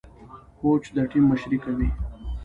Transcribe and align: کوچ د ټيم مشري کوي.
کوچ 0.59 0.83
د 0.95 0.97
ټيم 1.11 1.23
مشري 1.31 1.57
کوي. 1.65 1.89